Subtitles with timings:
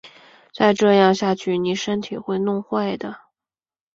[0.51, 3.19] 再这样下去妳身体会弄坏的